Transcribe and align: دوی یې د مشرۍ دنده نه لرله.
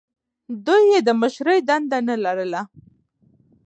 دوی 0.65 0.83
یې 0.91 0.99
د 1.07 1.09
مشرۍ 1.21 1.59
دنده 1.69 1.99
نه 2.07 2.15
لرله. 2.23 2.61